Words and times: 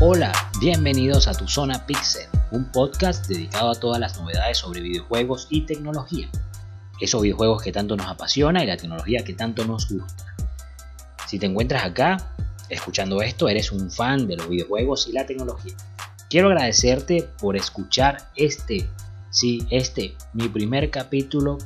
Hola, 0.00 0.32
bienvenidos 0.60 1.26
a 1.26 1.34
Tu 1.34 1.48
Zona 1.48 1.84
Pixel, 1.84 2.28
un 2.52 2.70
podcast 2.70 3.26
dedicado 3.26 3.72
a 3.72 3.74
todas 3.74 3.98
las 3.98 4.16
novedades 4.16 4.58
sobre 4.58 4.80
videojuegos 4.80 5.48
y 5.50 5.62
tecnología. 5.62 6.28
Esos 7.00 7.20
videojuegos 7.20 7.64
que 7.64 7.72
tanto 7.72 7.96
nos 7.96 8.06
apasiona 8.06 8.62
y 8.62 8.68
la 8.68 8.76
tecnología 8.76 9.24
que 9.24 9.32
tanto 9.32 9.64
nos 9.64 9.88
gusta. 9.88 10.36
Si 11.26 11.40
te 11.40 11.46
encuentras 11.46 11.84
acá, 11.84 12.16
escuchando 12.68 13.22
esto, 13.22 13.48
eres 13.48 13.72
un 13.72 13.90
fan 13.90 14.28
de 14.28 14.36
los 14.36 14.48
videojuegos 14.48 15.08
y 15.08 15.12
la 15.14 15.26
tecnología. 15.26 15.74
Quiero 16.30 16.46
agradecerte 16.46 17.28
por 17.40 17.56
escuchar 17.56 18.30
este, 18.36 18.88
sí, 19.30 19.66
este, 19.68 20.14
mi 20.32 20.48
primer 20.48 20.90
capítulo. 20.92 21.58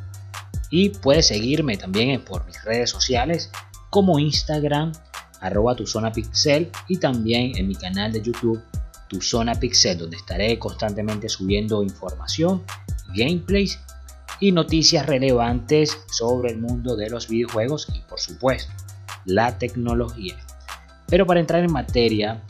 Y 0.71 0.89
puedes 0.89 1.27
seguirme 1.27 1.77
también 1.77 2.25
por 2.25 2.47
mis 2.47 2.65
redes 2.65 2.89
sociales 2.89 3.51
como 3.91 4.19
Instagram, 4.19 4.93
arroba 5.43 5.77
tu 5.77 5.87
zona 5.87 6.11
pixel 6.11 6.71
y 6.89 6.97
también 6.97 7.53
en 7.57 7.69
mi 7.69 7.75
canal 7.75 8.13
de 8.13 8.23
YouTube 8.23 8.63
tu 9.09 9.21
zona 9.21 9.55
pixel 9.55 9.99
donde 9.99 10.17
estaré 10.17 10.59
constantemente 10.59 11.29
subiendo 11.29 11.83
información, 11.83 12.63
gameplays 13.15 13.79
y 14.41 14.53
noticias 14.53 15.05
relevantes 15.05 15.99
sobre 16.11 16.53
el 16.53 16.59
mundo 16.59 16.97
de 16.97 17.11
los 17.11 17.29
videojuegos 17.29 17.89
y 17.95 18.01
por 18.09 18.19
supuesto 18.19 18.73
la 19.27 19.59
tecnología. 19.59 20.37
Pero 21.07 21.27
para 21.27 21.41
entrar 21.41 21.63
en 21.63 21.73
materia, 21.73 22.43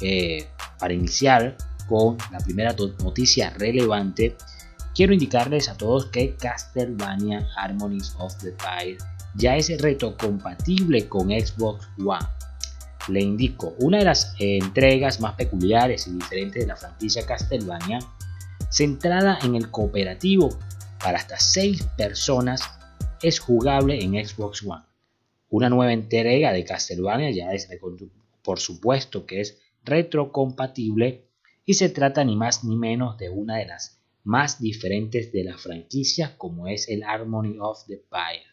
eh, 0.00 0.48
para 0.78 0.92
iniciar 0.92 1.56
con 1.88 2.18
la 2.32 2.38
primera 2.38 2.74
noticia 3.02 3.50
relevante, 3.50 4.36
quiero 4.94 5.12
indicarles 5.12 5.68
a 5.68 5.76
todos 5.76 6.06
que 6.06 6.34
Castlevania 6.34 7.46
Harmonies 7.56 8.14
of 8.18 8.36
the 8.38 8.52
Fire 8.58 8.98
ya 9.36 9.56
es 9.56 9.70
retrocompatible 9.80 11.08
con 11.08 11.28
Xbox 11.28 11.86
One 12.04 12.26
le 13.08 13.20
indico, 13.20 13.74
una 13.78 13.98
de 13.98 14.04
las 14.04 14.34
entregas 14.38 15.20
más 15.20 15.34
peculiares 15.34 16.06
y 16.06 16.12
diferentes 16.12 16.62
de 16.62 16.68
la 16.68 16.76
franquicia 16.76 17.26
Castlevania, 17.26 17.98
centrada 18.70 19.38
en 19.42 19.54
el 19.54 19.70
cooperativo 19.70 20.50
para 21.02 21.18
hasta 21.18 21.38
6 21.38 21.82
personas, 21.96 22.62
es 23.22 23.40
jugable 23.40 24.02
en 24.02 24.12
Xbox 24.24 24.62
One. 24.62 24.84
Una 25.50 25.70
nueva 25.70 25.92
entrega 25.92 26.52
de 26.52 26.64
Castlevania 26.64 27.30
ya 27.30 27.52
es, 27.52 27.68
por 28.42 28.58
supuesto, 28.60 29.26
que 29.26 29.40
es 29.40 29.58
retrocompatible 29.84 31.28
y 31.64 31.74
se 31.74 31.88
trata 31.88 32.24
ni 32.24 32.36
más 32.36 32.64
ni 32.64 32.76
menos 32.76 33.18
de 33.18 33.30
una 33.30 33.56
de 33.56 33.66
las 33.66 34.00
más 34.24 34.60
diferentes 34.60 35.32
de 35.32 35.44
la 35.44 35.56
franquicia 35.56 36.36
como 36.36 36.68
es 36.68 36.88
el 36.88 37.02
Harmony 37.02 37.56
of 37.60 37.86
the 37.86 38.02
Fire. 38.10 38.46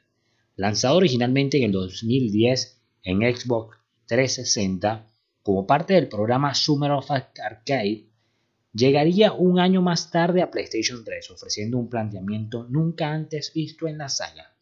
Lanzado 0.55 0.95
originalmente 0.95 1.57
en 1.57 1.63
el 1.65 1.71
2010 1.73 2.81
en 3.03 3.35
Xbox 3.35 3.77
360 4.07 5.11
como 5.43 5.67
parte 5.67 5.93
del 5.93 6.07
programa 6.07 6.53
Summer 6.55 6.91
of 6.91 7.11
Arcade, 7.11 8.07
llegaría 8.73 9.31
un 9.31 9.59
año 9.59 9.81
más 9.81 10.09
tarde 10.09 10.41
a 10.41 10.49
PlayStation 10.49 11.03
3, 11.03 11.31
ofreciendo 11.31 11.77
un 11.77 11.89
planteamiento 11.89 12.65
nunca 12.69 13.11
antes 13.11 13.53
visto 13.53 13.87
en 13.87 13.99
la 13.99 14.09
saga. 14.09 14.55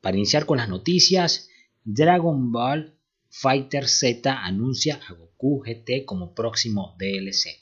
Para 0.00 0.16
iniciar 0.16 0.46
con 0.46 0.58
las 0.58 0.68
noticias, 0.68 1.50
Dragon 1.84 2.50
Ball 2.52 2.96
Fighter 3.28 3.86
Z 3.86 4.32
anuncia 4.32 4.98
a 5.08 5.12
Goku 5.12 5.62
GT 5.62 6.04
como 6.04 6.34
próximo 6.34 6.96
DLC. 6.98 7.60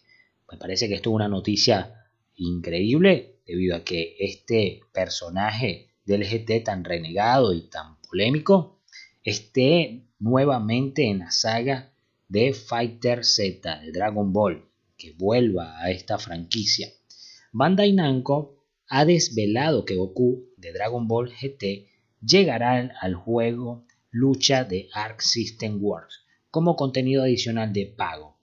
Me 0.50 0.56
parece 0.56 0.88
que 0.88 0.94
esto 0.94 1.10
es 1.10 1.14
una 1.14 1.28
noticia 1.28 2.06
increíble 2.36 3.40
debido 3.46 3.76
a 3.76 3.84
que 3.84 4.16
este 4.18 4.80
personaje 4.92 5.90
del 6.04 6.24
GT 6.24 6.64
tan 6.64 6.84
renegado 6.84 7.52
y 7.52 7.68
tan 7.68 8.00
polémico 8.00 8.77
esté 9.22 10.04
nuevamente 10.18 11.08
en 11.08 11.20
la 11.20 11.30
saga 11.30 11.92
de 12.28 12.52
Fighter 12.52 13.24
Z 13.24 13.80
de 13.80 13.92
Dragon 13.92 14.32
Ball, 14.32 14.64
que 14.96 15.12
vuelva 15.12 15.78
a 15.80 15.90
esta 15.90 16.18
franquicia. 16.18 16.88
Bandai 17.52 17.92
Namco 17.92 18.64
ha 18.88 19.04
desvelado 19.04 19.84
que 19.84 19.96
Goku 19.96 20.44
de 20.56 20.72
Dragon 20.72 21.06
Ball 21.08 21.30
GT 21.30 21.88
llegará 22.20 22.90
al 23.00 23.14
juego 23.14 23.84
lucha 24.10 24.64
de 24.64 24.88
Arc 24.92 25.20
System 25.20 25.82
Works 25.82 26.24
como 26.50 26.76
contenido 26.76 27.22
adicional 27.22 27.72
de 27.72 27.86
pago. 27.86 28.36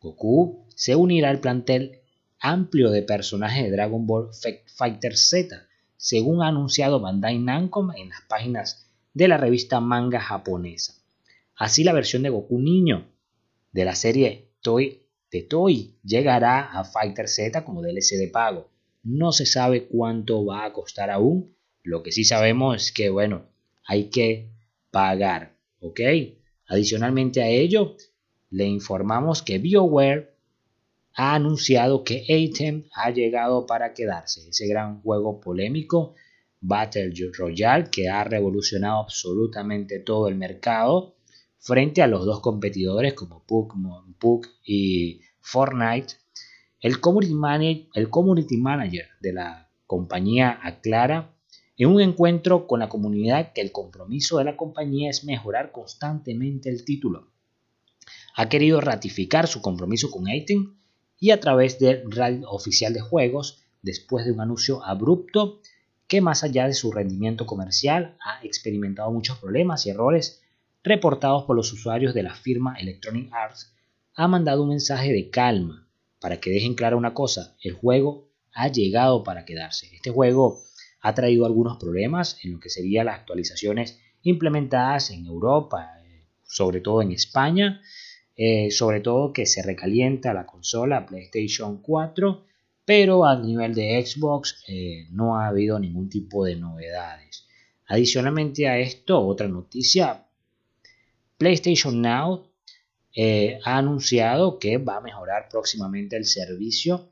Goku 0.00 0.66
se 0.74 0.96
unirá 0.96 1.30
al 1.30 1.40
plantel 1.40 2.00
amplio 2.38 2.90
de 2.90 3.02
personajes 3.02 3.64
de 3.64 3.70
Dragon 3.70 4.06
Ball 4.06 4.30
Fighter 4.66 5.16
Z, 5.16 5.66
según 5.96 6.42
ha 6.42 6.48
anunciado 6.48 7.00
Bandai 7.00 7.38
Namco 7.38 7.88
en 7.96 8.10
las 8.10 8.20
páginas 8.28 8.83
de 9.14 9.28
la 9.28 9.38
revista 9.38 9.80
manga 9.80 10.20
japonesa. 10.20 10.94
Así 11.56 11.84
la 11.84 11.92
versión 11.92 12.22
de 12.22 12.30
Goku 12.30 12.58
niño 12.58 13.06
de 13.72 13.84
la 13.84 13.94
serie 13.94 14.50
Toy 14.60 15.00
de 15.30 15.42
Toy 15.42 15.96
llegará 16.04 16.60
a 16.60 16.84
Fighter 16.84 17.28
Z 17.28 17.64
como 17.64 17.82
DLC 17.82 18.16
de 18.18 18.28
pago. 18.28 18.70
No 19.02 19.32
se 19.32 19.46
sabe 19.46 19.86
cuánto 19.86 20.44
va 20.44 20.64
a 20.64 20.72
costar 20.72 21.10
aún. 21.10 21.56
Lo 21.82 22.02
que 22.02 22.12
sí 22.12 22.24
sabemos 22.24 22.76
es 22.76 22.92
que, 22.92 23.10
bueno, 23.10 23.46
hay 23.86 24.10
que 24.10 24.52
pagar, 24.90 25.56
¿ok? 25.80 26.00
Adicionalmente 26.66 27.42
a 27.42 27.48
ello, 27.48 27.96
le 28.50 28.64
informamos 28.66 29.42
que 29.42 29.58
BioWare 29.58 30.34
ha 31.14 31.34
anunciado 31.34 32.04
que 32.04 32.24
Atem 32.28 32.84
ha 32.94 33.10
llegado 33.10 33.66
para 33.66 33.92
quedarse. 33.92 34.48
Ese 34.48 34.66
gran 34.68 35.02
juego 35.02 35.40
polémico, 35.40 36.14
Battle 36.66 37.12
Royale, 37.36 37.90
que 37.90 38.08
ha 38.08 38.24
revolucionado 38.24 39.00
absolutamente 39.00 39.98
todo 39.98 40.28
el 40.28 40.34
mercado 40.36 41.14
frente 41.58 42.00
a 42.00 42.06
los 42.06 42.24
dos 42.24 42.40
competidores 42.40 43.12
como 43.12 43.44
Pug, 43.44 44.46
y 44.64 45.20
Fortnite, 45.40 46.14
el 46.80 47.00
community, 47.00 47.90
el 47.92 48.08
community 48.08 48.56
manager 48.56 49.08
de 49.20 49.32
la 49.34 49.68
compañía 49.86 50.58
aclara 50.62 51.34
en 51.76 51.90
un 51.90 52.00
encuentro 52.00 52.66
con 52.66 52.80
la 52.80 52.88
comunidad 52.88 53.52
que 53.52 53.60
el 53.60 53.70
compromiso 53.70 54.38
de 54.38 54.44
la 54.44 54.56
compañía 54.56 55.10
es 55.10 55.24
mejorar 55.24 55.70
constantemente 55.70 56.70
el 56.70 56.86
título. 56.86 57.28
Ha 58.36 58.48
querido 58.48 58.80
ratificar 58.80 59.48
su 59.48 59.60
compromiso 59.60 60.10
con 60.10 60.28
Aten 60.28 60.78
y 61.20 61.30
a 61.30 61.40
través 61.40 61.78
del 61.78 62.10
radio 62.10 62.48
oficial 62.50 62.94
de 62.94 63.00
juegos, 63.00 63.60
después 63.82 64.24
de 64.24 64.32
un 64.32 64.40
anuncio 64.40 64.82
abrupto 64.82 65.60
que 66.06 66.20
más 66.20 66.44
allá 66.44 66.66
de 66.66 66.74
su 66.74 66.92
rendimiento 66.92 67.46
comercial 67.46 68.16
ha 68.24 68.44
experimentado 68.44 69.10
muchos 69.10 69.38
problemas 69.38 69.86
y 69.86 69.90
errores 69.90 70.42
reportados 70.82 71.44
por 71.44 71.56
los 71.56 71.72
usuarios 71.72 72.14
de 72.14 72.22
la 72.22 72.34
firma 72.34 72.76
Electronic 72.78 73.32
Arts, 73.32 73.74
ha 74.14 74.28
mandado 74.28 74.62
un 74.62 74.68
mensaje 74.68 75.12
de 75.12 75.30
calma 75.30 75.88
para 76.20 76.40
que 76.40 76.50
dejen 76.50 76.74
clara 76.74 76.96
una 76.96 77.14
cosa, 77.14 77.56
el 77.62 77.72
juego 77.72 78.28
ha 78.52 78.68
llegado 78.68 79.24
para 79.24 79.44
quedarse. 79.44 79.94
Este 79.94 80.10
juego 80.10 80.62
ha 81.00 81.14
traído 81.14 81.44
algunos 81.44 81.78
problemas 81.78 82.38
en 82.44 82.52
lo 82.52 82.60
que 82.60 82.70
serían 82.70 83.06
las 83.06 83.18
actualizaciones 83.20 83.98
implementadas 84.22 85.10
en 85.10 85.26
Europa, 85.26 85.90
sobre 86.44 86.80
todo 86.80 87.02
en 87.02 87.12
España, 87.12 87.82
eh, 88.36 88.70
sobre 88.70 89.00
todo 89.00 89.32
que 89.32 89.46
se 89.46 89.62
recalienta 89.62 90.32
la 90.32 90.46
consola 90.46 91.06
PlayStation 91.06 91.82
4, 91.82 92.44
pero 92.84 93.24
a 93.24 93.36
nivel 93.36 93.74
de 93.74 94.04
Xbox 94.04 94.64
eh, 94.68 95.06
no 95.10 95.38
ha 95.38 95.48
habido 95.48 95.78
ningún 95.78 96.08
tipo 96.08 96.44
de 96.44 96.56
novedades. 96.56 97.46
Adicionalmente 97.86 98.68
a 98.68 98.78
esto, 98.78 99.20
otra 99.20 99.48
noticia 99.48 100.26
PlayStation 101.36 102.00
Now 102.00 102.50
eh, 103.14 103.58
ha 103.64 103.78
anunciado 103.78 104.58
que 104.58 104.78
va 104.78 104.96
a 104.96 105.00
mejorar 105.00 105.48
próximamente 105.50 106.16
el 106.16 106.24
servicio 106.24 107.08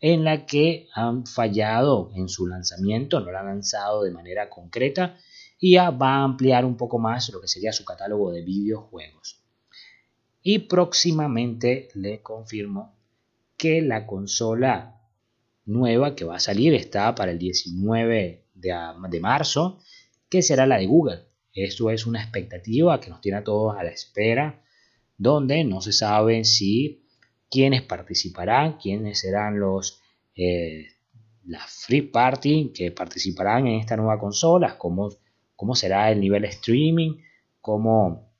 en 0.00 0.24
la 0.24 0.46
que 0.46 0.88
han 0.94 1.26
fallado 1.26 2.12
en 2.14 2.28
su 2.28 2.46
lanzamiento, 2.46 3.20
no 3.20 3.32
lo 3.32 3.38
han 3.38 3.46
lanzado 3.46 4.04
de 4.04 4.12
manera 4.12 4.48
concreta 4.48 5.16
y 5.58 5.72
ya 5.72 5.90
va 5.90 6.16
a 6.16 6.24
ampliar 6.24 6.64
un 6.64 6.76
poco 6.76 6.98
más 6.98 7.30
lo 7.30 7.40
que 7.40 7.48
sería 7.48 7.72
su 7.72 7.84
catálogo 7.84 8.30
de 8.30 8.42
videojuegos. 8.42 9.42
Y 10.42 10.60
próximamente 10.60 11.88
le 11.94 12.22
confirmo 12.22 12.94
que 13.56 13.82
la 13.82 14.06
consola 14.06 14.97
nueva 15.68 16.16
que 16.16 16.24
va 16.24 16.36
a 16.36 16.40
salir 16.40 16.74
está 16.74 17.14
para 17.14 17.30
el 17.30 17.38
19 17.38 18.44
de 18.54 19.20
marzo, 19.20 19.78
que 20.28 20.42
será 20.42 20.66
la 20.66 20.78
de 20.78 20.86
Google. 20.86 21.26
Esto 21.52 21.90
es 21.90 22.06
una 22.06 22.22
expectativa 22.22 23.00
que 23.00 23.10
nos 23.10 23.20
tiene 23.20 23.38
a 23.38 23.44
todos 23.44 23.76
a 23.76 23.84
la 23.84 23.90
espera, 23.90 24.62
donde 25.16 25.64
no 25.64 25.80
se 25.80 25.92
sabe 25.92 26.44
si 26.44 27.04
quiénes 27.50 27.82
participarán, 27.82 28.78
quiénes 28.78 29.20
serán 29.20 29.60
los 29.60 30.00
eh, 30.34 30.86
las 31.44 31.84
free 31.86 32.02
party 32.02 32.72
que 32.74 32.90
participarán 32.90 33.66
en 33.66 33.80
esta 33.80 33.96
nueva 33.96 34.18
consola, 34.18 34.76
cómo, 34.76 35.08
cómo 35.56 35.74
será 35.74 36.10
el 36.10 36.20
nivel 36.20 36.42
de 36.42 36.48
streaming, 36.48 37.18
cómo 37.60 38.32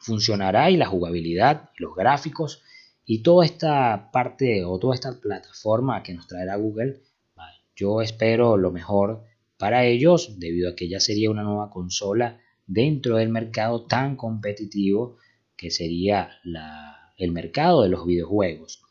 funcionará 0.00 0.70
y 0.70 0.76
la 0.76 0.86
jugabilidad, 0.86 1.70
los 1.76 1.94
gráficos 1.94 2.62
y 3.04 3.22
toda 3.22 3.44
esta 3.44 4.10
parte 4.12 4.64
o 4.64 4.78
toda 4.78 4.94
esta 4.94 5.20
plataforma 5.20 6.02
que 6.02 6.14
nos 6.14 6.26
traerá 6.26 6.56
Google. 6.56 7.00
Yo 7.74 8.02
espero 8.02 8.56
lo 8.56 8.70
mejor 8.70 9.24
para 9.58 9.84
ellos 9.84 10.38
debido 10.38 10.70
a 10.70 10.74
que 10.76 10.88
ya 10.88 11.00
sería 11.00 11.30
una 11.30 11.42
nueva 11.42 11.70
consola 11.70 12.40
dentro 12.66 13.16
del 13.16 13.28
mercado 13.28 13.86
tan 13.86 14.16
competitivo 14.16 15.16
que 15.56 15.70
sería 15.70 16.30
el 17.16 17.32
mercado 17.32 17.82
de 17.82 17.88
los 17.88 18.06
videojuegos. 18.06 18.82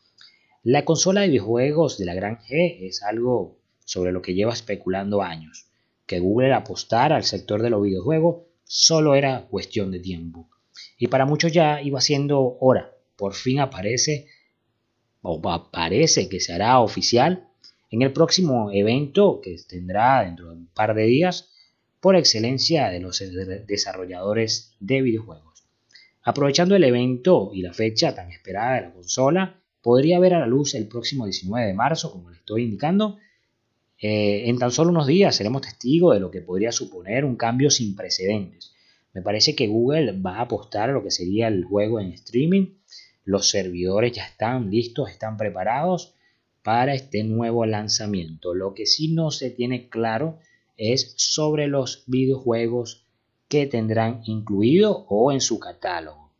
La 0.62 0.84
consola 0.84 1.22
de 1.22 1.28
videojuegos 1.28 1.98
de 1.98 2.04
la 2.04 2.14
gran 2.14 2.38
G 2.38 2.78
es 2.80 3.02
algo 3.02 3.58
sobre 3.84 4.12
lo 4.12 4.22
que 4.22 4.34
lleva 4.34 4.52
especulando 4.52 5.22
años. 5.22 5.68
Que 6.06 6.20
Google 6.20 6.52
apostara 6.52 7.16
al 7.16 7.24
sector 7.24 7.62
de 7.62 7.70
los 7.70 7.82
videojuegos 7.82 8.44
solo 8.64 9.14
era 9.14 9.46
cuestión 9.48 9.90
de 9.90 10.00
tiempo. 10.00 10.48
Y 10.98 11.08
para 11.08 11.26
muchos 11.26 11.52
ya 11.52 11.82
iba 11.82 12.00
siendo 12.00 12.58
hora. 12.60 12.91
Por 13.22 13.34
fin 13.34 13.60
aparece, 13.60 14.26
o 15.20 15.40
parece 15.70 16.28
que 16.28 16.40
se 16.40 16.52
hará 16.52 16.80
oficial 16.80 17.46
en 17.92 18.02
el 18.02 18.12
próximo 18.12 18.72
evento 18.72 19.40
que 19.40 19.56
tendrá 19.68 20.24
dentro 20.24 20.48
de 20.48 20.56
un 20.56 20.66
par 20.66 20.92
de 20.92 21.04
días 21.04 21.48
por 22.00 22.16
excelencia 22.16 22.88
de 22.88 22.98
los 22.98 23.22
desarrolladores 23.68 24.74
de 24.80 25.02
videojuegos. 25.02 25.62
Aprovechando 26.24 26.74
el 26.74 26.82
evento 26.82 27.52
y 27.54 27.62
la 27.62 27.72
fecha 27.72 28.12
tan 28.12 28.28
esperada 28.32 28.74
de 28.74 28.80
la 28.88 28.92
consola, 28.92 29.62
podría 29.82 30.18
ver 30.18 30.34
a 30.34 30.40
la 30.40 30.48
luz 30.48 30.74
el 30.74 30.88
próximo 30.88 31.24
19 31.24 31.64
de 31.64 31.74
marzo, 31.74 32.10
como 32.10 32.28
le 32.28 32.38
estoy 32.38 32.64
indicando. 32.64 33.18
Eh, 34.00 34.48
en 34.48 34.58
tan 34.58 34.72
solo 34.72 34.90
unos 34.90 35.06
días 35.06 35.36
seremos 35.36 35.62
testigos 35.62 36.14
de 36.14 36.20
lo 36.20 36.32
que 36.32 36.40
podría 36.40 36.72
suponer 36.72 37.24
un 37.24 37.36
cambio 37.36 37.70
sin 37.70 37.94
precedentes. 37.94 38.74
Me 39.14 39.22
parece 39.22 39.54
que 39.54 39.68
Google 39.68 40.20
va 40.20 40.38
a 40.38 40.42
apostar 40.42 40.90
a 40.90 40.92
lo 40.92 41.04
que 41.04 41.12
sería 41.12 41.46
el 41.46 41.64
juego 41.64 42.00
en 42.00 42.08
streaming. 42.12 42.81
Los 43.24 43.50
servidores 43.50 44.12
ya 44.12 44.26
están 44.26 44.70
listos, 44.70 45.10
están 45.10 45.36
preparados 45.36 46.14
para 46.62 46.94
este 46.94 47.24
nuevo 47.24 47.66
lanzamiento. 47.66 48.54
Lo 48.54 48.74
que 48.74 48.86
sí 48.86 49.12
no 49.12 49.30
se 49.30 49.50
tiene 49.50 49.88
claro 49.88 50.38
es 50.76 51.14
sobre 51.16 51.66
los 51.68 52.04
videojuegos 52.06 53.06
que 53.48 53.66
tendrán 53.66 54.22
incluido 54.24 55.06
o 55.08 55.32
en 55.32 55.40
su 55.40 55.58
catálogo. 55.58 56.32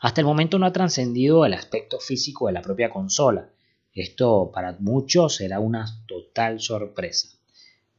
Hasta 0.00 0.20
el 0.20 0.26
momento 0.26 0.58
no 0.58 0.66
ha 0.66 0.72
trascendido 0.72 1.44
el 1.44 1.54
aspecto 1.54 2.00
físico 2.00 2.46
de 2.46 2.54
la 2.54 2.62
propia 2.62 2.90
consola. 2.90 3.50
Esto 3.92 4.50
para 4.52 4.76
muchos 4.80 5.36
será 5.36 5.60
una 5.60 5.86
total 6.06 6.60
sorpresa. 6.60 7.28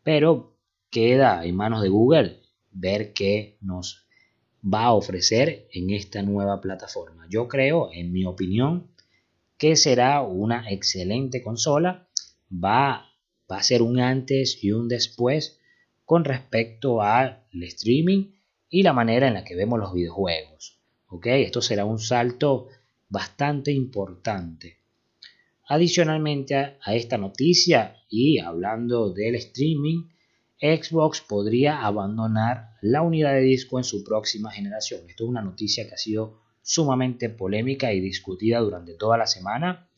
Pero 0.03 0.57
queda 0.89 1.45
en 1.45 1.55
manos 1.55 1.81
de 1.81 1.89
Google 1.89 2.41
ver 2.71 3.13
qué 3.13 3.57
nos 3.61 4.07
va 4.61 4.85
a 4.85 4.93
ofrecer 4.93 5.67
en 5.71 5.89
esta 5.89 6.21
nueva 6.21 6.61
plataforma. 6.61 7.25
Yo 7.29 7.47
creo, 7.47 7.89
en 7.93 8.11
mi 8.11 8.25
opinión, 8.25 8.91
que 9.57 9.75
será 9.75 10.21
una 10.21 10.69
excelente 10.71 11.41
consola. 11.41 12.07
Va 12.51 13.07
a 13.47 13.63
ser 13.63 13.81
un 13.81 13.99
antes 13.99 14.63
y 14.63 14.71
un 14.71 14.87
después 14.87 15.59
con 16.05 16.25
respecto 16.25 17.01
al 17.01 17.43
streaming 17.51 18.31
y 18.69 18.83
la 18.83 18.93
manera 18.93 19.27
en 19.27 19.33
la 19.33 19.43
que 19.43 19.55
vemos 19.55 19.79
los 19.79 19.93
videojuegos. 19.93 20.79
¿ok? 21.09 21.27
Esto 21.27 21.61
será 21.61 21.85
un 21.85 21.99
salto 21.99 22.69
bastante 23.09 23.71
importante. 23.71 24.77
Adicionalmente 25.67 26.55
a 26.55 26.95
esta 26.95 27.17
noticia 27.17 27.97
y 28.09 28.39
hablando 28.39 29.11
del 29.13 29.35
streaming, 29.35 30.09
Xbox 30.61 31.21
podría 31.21 31.83
abandonar 31.83 32.75
la 32.81 33.01
unidad 33.01 33.33
de 33.33 33.41
disco 33.41 33.79
en 33.79 33.83
su 33.83 34.03
próxima 34.03 34.51
generación. 34.51 35.01
Esto 35.07 35.23
es 35.23 35.29
una 35.29 35.41
noticia 35.41 35.87
que 35.87 35.95
ha 35.95 35.97
sido 35.97 36.39
sumamente 36.61 37.29
polémica 37.29 37.91
y 37.93 37.99
discutida 37.99 38.59
durante 38.59 38.93
toda 38.93 39.17
la 39.17 39.25
semana 39.25 39.89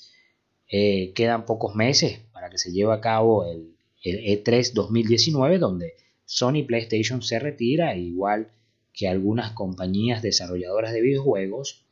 eh, 0.76 1.14
quedan 1.14 1.46
pocos 1.46 1.76
meses 1.76 2.20
para 2.32 2.50
que 2.50 2.58
se 2.58 2.72
lleve 2.72 2.94
a 2.94 3.00
cabo 3.00 3.46
el, 3.46 3.76
E3 4.04 4.74
2019, 4.74 5.60
donde 5.60 5.94
Sony 6.26 6.66
PlayStation 6.66 7.22
se 7.22 7.38
retira, 7.38 7.96
igual 7.96 8.52
que 8.92 9.08
algunas 9.08 9.52
compañías 9.52 10.24
desarrolladoras 10.24 10.92
de 10.92 11.02
videojuegos, 11.02 11.86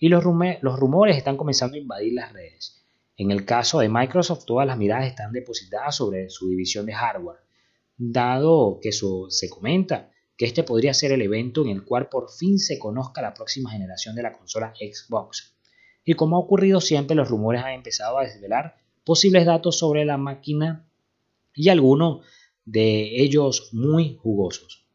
y 0.00 0.08
los 0.08 0.24
rumores 0.24 1.16
están 1.16 1.36
comenzando 1.36 1.76
a 1.76 1.78
invadir 1.78 2.14
las 2.14 2.32
redes. 2.32 2.84
En 3.16 3.30
el 3.30 3.44
caso 3.44 3.78
de 3.78 3.88
Microsoft, 3.88 4.44
todas 4.46 4.66
las 4.66 4.76
miradas 4.76 5.06
están 5.06 5.32
depositadas 5.32 5.94
sobre 5.96 6.28
su 6.28 6.48
división 6.50 6.84
de 6.86 6.92
hardware, 6.92 7.43
dado 7.96 8.78
que 8.80 8.90
eso 8.90 9.26
se 9.30 9.48
comenta 9.48 10.10
que 10.36 10.46
este 10.46 10.64
podría 10.64 10.94
ser 10.94 11.12
el 11.12 11.22
evento 11.22 11.62
en 11.62 11.68
el 11.68 11.84
cual 11.84 12.08
por 12.08 12.30
fin 12.30 12.58
se 12.58 12.78
conozca 12.78 13.22
la 13.22 13.34
próxima 13.34 13.70
generación 13.70 14.16
de 14.16 14.22
la 14.22 14.32
consola 14.32 14.74
Xbox. 14.74 15.54
Y 16.04 16.14
como 16.14 16.36
ha 16.36 16.40
ocurrido 16.40 16.80
siempre, 16.80 17.16
los 17.16 17.28
rumores 17.28 17.62
han 17.62 17.72
empezado 17.72 18.18
a 18.18 18.24
desvelar 18.24 18.76
posibles 19.04 19.46
datos 19.46 19.78
sobre 19.78 20.04
la 20.04 20.16
máquina 20.16 20.88
y 21.54 21.68
algunos 21.68 22.26
de 22.64 23.22
ellos 23.22 23.70
muy 23.72 24.16
jugosos. 24.20 24.86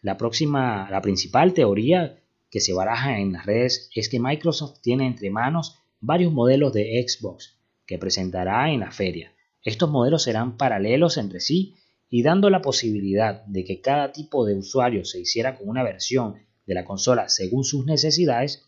La 0.00 0.16
próxima, 0.16 0.88
la 0.90 1.02
principal 1.02 1.52
teoría 1.52 2.22
que 2.50 2.60
se 2.60 2.72
baraja 2.72 3.18
en 3.18 3.32
las 3.32 3.44
redes 3.44 3.90
es 3.94 4.08
que 4.08 4.20
Microsoft 4.20 4.80
tiene 4.80 5.06
entre 5.06 5.30
manos 5.30 5.78
varios 6.00 6.32
modelos 6.32 6.72
de 6.72 7.04
Xbox 7.06 7.58
que 7.86 7.98
presentará 7.98 8.70
en 8.70 8.80
la 8.80 8.92
feria. 8.92 9.32
Estos 9.62 9.90
modelos 9.90 10.22
serán 10.22 10.56
paralelos 10.56 11.16
entre 11.16 11.40
sí 11.40 11.74
y 12.08 12.22
dando 12.22 12.50
la 12.50 12.62
posibilidad 12.62 13.44
de 13.46 13.64
que 13.64 13.80
cada 13.80 14.12
tipo 14.12 14.44
de 14.44 14.54
usuario 14.54 15.04
se 15.04 15.20
hiciera 15.20 15.56
con 15.56 15.68
una 15.68 15.82
versión 15.82 16.36
de 16.66 16.74
la 16.74 16.84
consola 16.84 17.28
según 17.28 17.64
sus 17.64 17.86
necesidades, 17.86 18.64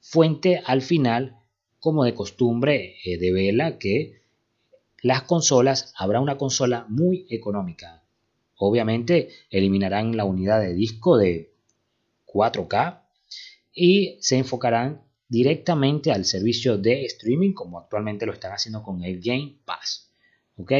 fuente 0.00 0.62
al 0.64 0.82
final, 0.82 1.38
como 1.78 2.04
de 2.04 2.14
costumbre, 2.14 2.96
eh, 3.04 3.18
de 3.18 3.32
vela 3.32 3.78
que 3.78 4.22
las 5.02 5.22
consolas, 5.22 5.92
habrá 5.96 6.20
una 6.20 6.38
consola 6.38 6.86
muy 6.88 7.26
económica. 7.28 8.04
Obviamente 8.56 9.30
eliminarán 9.50 10.16
la 10.16 10.24
unidad 10.24 10.60
de 10.60 10.74
disco 10.74 11.16
de 11.16 11.52
4K 12.26 13.02
y 13.74 14.18
se 14.20 14.38
enfocarán 14.38 15.02
directamente 15.28 16.12
al 16.12 16.24
servicio 16.24 16.78
de 16.78 17.04
streaming 17.06 17.52
como 17.52 17.80
actualmente 17.80 18.26
lo 18.26 18.32
están 18.32 18.52
haciendo 18.52 18.82
con 18.82 19.02
el 19.02 19.20
Game 19.20 19.56
Pass. 19.64 20.12
¿ok? 20.56 20.72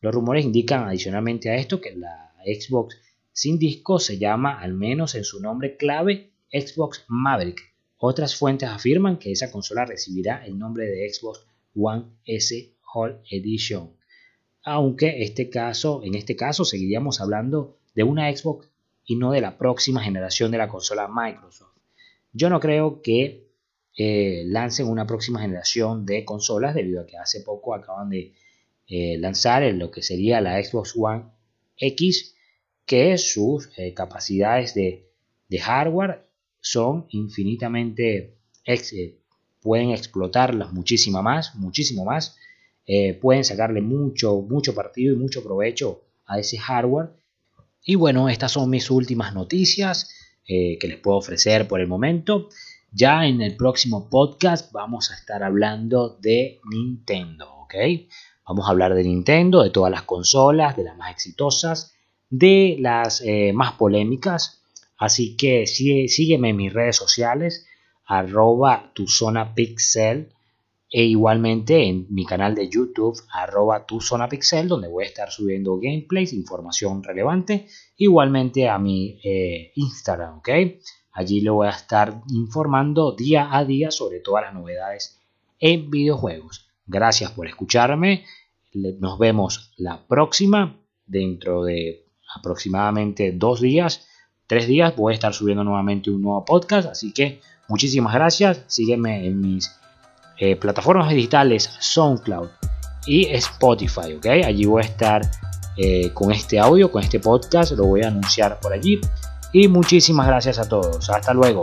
Los 0.00 0.14
rumores 0.14 0.44
indican 0.44 0.88
adicionalmente 0.88 1.50
a 1.50 1.56
esto 1.56 1.80
que 1.80 1.94
la 1.96 2.32
Xbox 2.44 2.96
sin 3.32 3.58
disco 3.58 3.98
se 3.98 4.18
llama, 4.18 4.60
al 4.60 4.74
menos 4.74 5.14
en 5.14 5.24
su 5.24 5.40
nombre 5.40 5.76
clave, 5.76 6.30
Xbox 6.50 7.04
Maverick 7.08 7.68
otras 7.98 8.36
fuentes 8.36 8.68
afirman 8.68 9.18
que 9.18 9.32
esa 9.32 9.50
consola 9.50 9.84
recibirá 9.84 10.44
el 10.46 10.56
nombre 10.56 10.86
de 10.86 11.12
Xbox 11.12 11.44
One 11.74 12.04
S 12.24 12.72
Hall 12.94 13.20
Edition, 13.28 13.92
aunque 14.62 15.22
este 15.22 15.50
caso, 15.50 16.02
en 16.04 16.14
este 16.14 16.36
caso 16.36 16.64
seguiríamos 16.64 17.20
hablando 17.20 17.76
de 17.94 18.04
una 18.04 18.34
Xbox 18.34 18.70
y 19.04 19.16
no 19.16 19.32
de 19.32 19.40
la 19.40 19.58
próxima 19.58 20.00
generación 20.00 20.52
de 20.52 20.58
la 20.58 20.68
consola 20.68 21.08
Microsoft. 21.12 21.76
Yo 22.32 22.50
no 22.50 22.60
creo 22.60 23.02
que 23.02 23.48
eh, 23.96 24.44
lancen 24.46 24.86
una 24.86 25.06
próxima 25.06 25.40
generación 25.40 26.06
de 26.06 26.24
consolas 26.24 26.74
debido 26.74 27.02
a 27.02 27.06
que 27.06 27.16
hace 27.16 27.40
poco 27.40 27.74
acaban 27.74 28.10
de 28.10 28.32
eh, 28.88 29.18
lanzar 29.18 29.62
lo 29.74 29.90
que 29.90 30.02
sería 30.02 30.40
la 30.40 30.62
Xbox 30.62 30.94
One 30.96 31.24
X, 31.76 32.34
que 32.86 33.18
sus 33.18 33.68
eh, 33.76 33.92
capacidades 33.92 34.72
de, 34.72 35.10
de 35.48 35.58
hardware 35.58 36.26
son 36.60 37.06
infinitamente, 37.10 38.38
eh, 38.64 39.18
pueden 39.60 39.90
explotarlas 39.90 40.72
muchísimo 40.72 41.22
más, 41.22 41.54
muchísimo 41.54 42.04
más, 42.04 42.36
pueden 43.20 43.44
sacarle 43.44 43.82
mucho, 43.82 44.40
mucho 44.40 44.74
partido 44.74 45.14
y 45.14 45.18
mucho 45.18 45.42
provecho 45.42 46.04
a 46.24 46.38
ese 46.38 46.56
hardware. 46.56 47.10
Y 47.84 47.96
bueno, 47.96 48.30
estas 48.30 48.52
son 48.52 48.70
mis 48.70 48.90
últimas 48.90 49.34
noticias 49.34 50.10
que 50.46 50.78
les 50.80 50.96
puedo 50.96 51.18
ofrecer 51.18 51.68
por 51.68 51.80
el 51.80 51.86
momento. 51.86 52.48
Ya 52.90 53.26
en 53.26 53.42
el 53.42 53.56
próximo 53.56 54.08
podcast 54.08 54.72
vamos 54.72 55.10
a 55.10 55.16
estar 55.16 55.42
hablando 55.42 56.16
de 56.22 56.60
Nintendo, 56.70 57.52
¿ok? 57.56 57.74
Vamos 58.48 58.66
a 58.66 58.70
hablar 58.70 58.94
de 58.94 59.04
Nintendo, 59.04 59.62
de 59.62 59.70
todas 59.70 59.90
las 59.90 60.02
consolas, 60.02 60.76
de 60.76 60.84
las 60.84 60.96
más 60.96 61.10
exitosas, 61.12 61.94
de 62.30 62.76
las 62.80 63.22
más 63.52 63.72
polémicas, 63.74 64.58
Así 64.98 65.36
que 65.36 65.66
sígueme 65.66 66.50
en 66.50 66.56
mis 66.56 66.72
redes 66.72 66.96
sociales, 66.96 67.66
arroba 68.04 68.90
tu 68.94 69.06
zona 69.06 69.54
pixel 69.54 70.32
e 70.90 71.04
igualmente 71.04 71.84
en 71.84 72.06
mi 72.10 72.26
canal 72.26 72.54
de 72.56 72.68
YouTube, 72.68 73.16
arroba 73.32 73.86
tu 73.86 74.00
zona 74.00 74.28
pixel, 74.28 74.66
donde 74.66 74.88
voy 74.88 75.04
a 75.04 75.06
estar 75.06 75.30
subiendo 75.30 75.78
gameplays, 75.78 76.32
información 76.32 77.04
relevante, 77.04 77.68
igualmente 77.96 78.68
a 78.68 78.78
mi 78.78 79.20
eh, 79.22 79.70
Instagram, 79.76 80.38
¿ok? 80.38 80.48
Allí 81.12 81.42
lo 81.42 81.54
voy 81.54 81.68
a 81.68 81.70
estar 81.70 82.20
informando 82.30 83.12
día 83.12 83.56
a 83.56 83.64
día 83.64 83.92
sobre 83.92 84.18
todas 84.18 84.46
las 84.46 84.54
novedades 84.54 85.20
en 85.60 85.90
videojuegos. 85.90 86.67
Gracias 86.88 87.30
por 87.30 87.46
escucharme. 87.46 88.24
Nos 88.72 89.18
vemos 89.18 89.72
la 89.76 90.04
próxima 90.06 90.76
dentro 91.06 91.62
de 91.62 92.06
aproximadamente 92.34 93.32
dos 93.32 93.60
días 93.60 94.08
tres 94.48 94.66
días 94.66 94.96
voy 94.96 95.12
a 95.12 95.14
estar 95.14 95.32
subiendo 95.32 95.62
nuevamente 95.62 96.10
un 96.10 96.22
nuevo 96.22 96.44
podcast. 96.44 96.88
Así 96.88 97.12
que 97.12 97.40
muchísimas 97.68 98.12
gracias. 98.12 98.64
Sígueme 98.66 99.24
en 99.24 99.40
mis 99.40 99.70
eh, 100.38 100.56
plataformas 100.56 101.10
digitales 101.10 101.70
SoundCloud 101.78 102.48
y 103.06 103.26
Spotify. 103.26 104.14
¿ok? 104.16 104.26
Allí 104.44 104.64
voy 104.64 104.82
a 104.82 104.86
estar 104.86 105.22
eh, 105.76 106.10
con 106.12 106.32
este 106.32 106.58
audio, 106.58 106.90
con 106.90 107.04
este 107.04 107.20
podcast. 107.20 107.72
Lo 107.72 107.84
voy 107.84 108.02
a 108.02 108.08
anunciar 108.08 108.58
por 108.58 108.72
allí. 108.72 109.00
Y 109.52 109.68
muchísimas 109.68 110.26
gracias 110.26 110.58
a 110.58 110.68
todos. 110.68 111.08
Hasta 111.08 111.32
luego. 111.32 111.62